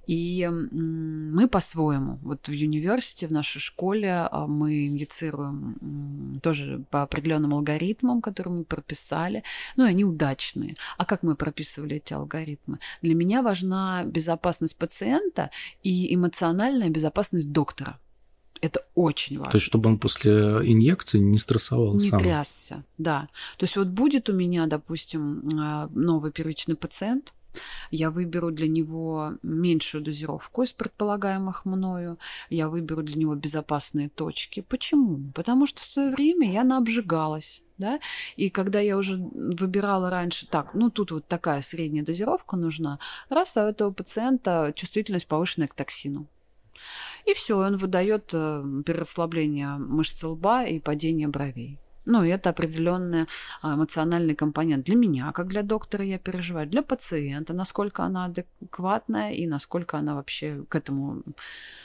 И 0.08 0.47
мы 0.49 1.47
по-своему. 1.47 2.19
Вот 2.21 2.47
в 2.47 2.51
университете, 2.51 3.27
в 3.27 3.32
нашей 3.32 3.60
школе 3.60 4.27
а, 4.32 4.47
мы 4.47 4.88
инъецируем 4.88 6.39
тоже 6.41 6.84
по 6.91 7.01
определенным 7.01 7.53
алгоритмам, 7.53 8.21
которые 8.21 8.53
мы 8.53 8.63
прописали. 8.63 9.43
Ну, 9.77 9.86
и 9.86 9.89
они 9.89 10.06
удачные. 10.06 10.75
А 10.97 11.06
как 11.06 11.23
мы 11.23 11.36
прописывали 11.36 11.97
эти 11.97 12.13
алгоритмы? 12.13 12.77
Для 13.01 13.15
меня 13.15 13.41
важна 13.41 14.03
безопасность 14.06 14.77
пациента 14.77 15.49
и 15.84 16.13
эмоциональная 16.13 16.89
безопасность 16.89 17.51
доктора. 17.51 17.99
Это 18.62 18.82
очень 18.96 19.38
важно. 19.38 19.52
То 19.52 19.58
есть, 19.58 19.67
чтобы 19.67 19.89
он 19.89 20.00
после 20.00 20.32
инъекции 20.32 21.20
не 21.20 21.38
стрессовал 21.38 21.96
Не 21.96 22.10
сам. 22.10 22.20
трясся, 22.20 22.84
да. 22.98 23.28
То 23.58 23.65
есть 23.65 23.78
вот 23.78 23.88
будет 23.88 24.30
у 24.30 24.34
меня, 24.34 24.67
допустим, 24.67 25.43
а, 25.60 25.89
новый 25.93 26.32
первичный 26.32 26.76
пациент, 26.76 27.34
я 27.91 28.12
выберу 28.12 28.52
для 28.52 28.67
него 28.67 29.34
меньшую 29.41 30.04
дозировку 30.04 30.63
из 30.63 30.74
предполагаемых 30.74 31.65
мною, 31.65 32.17
я 32.50 32.70
выберу 32.70 33.04
для 33.04 33.15
него 33.15 33.36
безопасные 33.36 34.10
точки. 34.10 34.62
Почему? 34.62 35.32
Потому 35.34 35.65
что 35.65 35.82
в 35.82 35.86
свое 35.86 36.12
время 36.12 36.52
я 36.52 36.63
наобжигалась. 36.63 37.63
Да? 37.78 38.00
И 38.38 38.50
когда 38.50 38.80
я 38.80 38.98
уже 38.98 39.17
выбирала 39.17 40.10
раньше, 40.10 40.48
так, 40.48 40.74
ну 40.74 40.89
тут 40.89 41.12
вот 41.12 41.28
такая 41.28 41.62
средняя 41.62 42.04
дозировка 42.04 42.56
нужна, 42.56 42.98
раз 43.30 43.56
а 43.56 43.65
у 43.65 43.70
этого 43.70 43.91
пациента 43.91 44.74
чувствительность 44.76 45.28
повышенная 45.28 45.67
к 45.67 45.76
токсину. 45.76 46.28
И 47.28 47.34
все, 47.34 47.58
он 47.58 47.76
выдает 47.76 48.30
э, 48.34 48.63
перерасслабление 48.86 49.78
мышц 49.78 50.24
лба 50.24 50.63
и 50.63 50.80
падение 50.80 51.28
бровей. 51.28 51.78
Ну, 52.08 52.24
это 52.24 52.50
определенный 52.50 53.26
а, 53.62 53.76
эмоциональный 53.76 54.34
компонент. 54.34 54.86
Для 54.86 54.96
меня, 54.96 55.32
как 55.34 55.48
для 55.48 55.62
доктора, 55.62 56.06
я 56.06 56.17
переживаю. 56.17 56.67
Для 56.67 56.82
пациента, 56.82 57.54
насколько 57.54 58.04
она 58.04 58.26
адекватная 58.26 59.34
и 59.34 59.46
насколько 59.46 59.98
она 59.98 60.15
вообще 60.15 60.63
к 60.70 60.76
этому... 60.76 61.24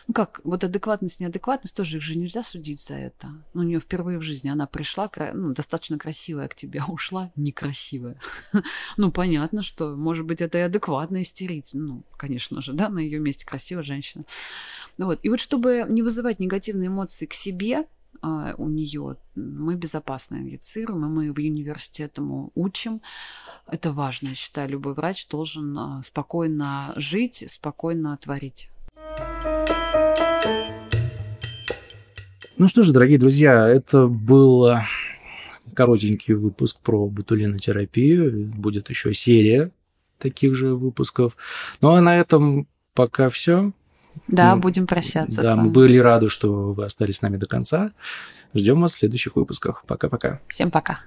Ну, 0.08 0.14
как, 0.14 0.40
вот 0.44 0.64
адекватность, 0.64 1.20
неадекватность, 1.20 1.76
тоже 1.76 1.98
их 1.98 2.02
же 2.02 2.16
нельзя 2.16 2.42
судить 2.42 2.80
за 2.80 2.94
это. 2.94 3.28
Ну, 3.54 3.62
у 3.62 3.64
нее 3.64 3.80
впервые 3.80 4.18
в 4.18 4.22
жизни 4.22 4.48
она 4.48 4.66
пришла, 4.66 5.11
ну, 5.35 5.52
достаточно 5.52 5.98
красивая 5.98 6.48
к 6.48 6.54
тебе, 6.54 6.82
а 6.87 6.90
ушла 6.90 7.30
некрасивая. 7.37 8.16
Ну, 8.96 9.11
понятно, 9.11 9.62
что, 9.62 9.96
может 9.96 10.26
быть, 10.26 10.40
это 10.42 10.58
и 10.58 10.61
адекватно 10.61 11.22
истерить. 11.22 11.70
Ну, 11.72 12.02
конечно 12.16 12.61
же, 12.62 12.72
да, 12.72 12.88
на 12.88 12.98
ее 12.98 13.18
месте 13.18 13.46
красивая 13.46 13.82
женщина. 13.82 14.24
Вот. 14.98 15.18
И 15.22 15.28
вот 15.28 15.40
чтобы 15.40 15.87
не 15.88 16.02
вызывать 16.02 16.38
негативные 16.40 16.88
эмоции 16.88 17.26
к 17.26 17.35
себе, 17.35 17.87
а, 18.22 18.54
у 18.56 18.68
нее 18.68 19.16
мы 19.35 19.74
безопасно 19.74 20.37
инъецируем, 20.37 21.04
и 21.04 21.08
мы 21.08 21.32
в 21.32 21.38
университете 21.38 22.04
этому 22.04 22.52
учим. 22.54 23.00
Это 23.66 23.92
важно, 23.92 24.28
я 24.28 24.35
считаю, 24.35 24.70
любой 24.70 24.94
врач 24.94 25.26
должен 25.28 25.76
а, 25.76 26.02
спокойно 26.02 26.92
жить, 26.96 27.44
спокойно 27.48 28.16
творить. 28.16 28.70
Ну 32.56 32.68
что 32.68 32.85
же, 32.85 32.92
дорогие 32.92 33.18
друзья, 33.18 33.68
это 33.68 34.06
был 34.06 34.66
э, 34.68 34.82
коротенький 35.74 36.35
выпуск 36.35 36.78
про 36.80 37.08
ботулинотерапию. 37.08 38.46
Будет 38.46 38.88
еще 38.88 39.12
серия 39.14 39.72
таких 40.18 40.54
же 40.54 40.76
выпусков. 40.76 41.37
Ну 41.80 41.90
а 41.90 42.00
на 42.00 42.20
этом 42.20 42.68
пока 42.94 43.30
все. 43.30 43.72
Да, 44.29 44.55
Ну, 44.55 44.61
будем 44.61 44.87
прощаться 44.87 45.42
Да, 45.42 45.57
мы 45.57 45.70
были 45.70 45.98
рады, 45.98 46.29
что 46.29 46.72
вы 46.72 46.85
остались 46.85 47.16
с 47.16 47.22
нами 47.22 47.37
до 47.37 47.46
конца. 47.46 47.92
Ждем 48.55 48.81
вас 48.81 48.94
в 48.94 48.98
следующих 48.98 49.37
выпусках. 49.37 49.85
Пока-пока. 49.87 50.40
Всем 50.48 50.70
пока. 50.70 51.01